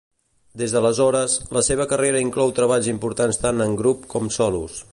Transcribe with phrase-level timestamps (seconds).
[0.61, 4.83] Des d'aleshores, la seva carrera inclou treballs importants tant en grup com solos.